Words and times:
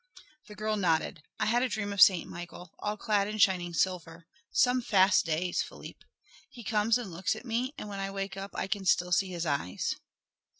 The 0.47 0.55
girl 0.55 0.77
nodded 0.77 1.21
her 1.39 1.45
head. 1.45 1.61
"I 1.61 1.67
dream 1.67 1.93
of 1.93 2.01
Saint 2.01 2.27
Michael, 2.27 2.73
all 2.79 2.97
clad 2.97 3.27
in 3.27 3.37
shining 3.37 3.75
silver, 3.75 4.25
some 4.51 4.81
fast 4.81 5.27
days, 5.27 5.61
Philippe. 5.61 6.07
He 6.49 6.63
comes 6.63 6.97
and 6.97 7.11
looks 7.11 7.35
at 7.35 7.45
me, 7.45 7.75
and 7.77 7.87
when 7.87 7.99
I 7.99 8.09
wake 8.09 8.35
up 8.35 8.49
I 8.55 8.65
can 8.65 8.83
still 8.83 9.11
see 9.11 9.29
his 9.29 9.45
eyes." 9.45 9.95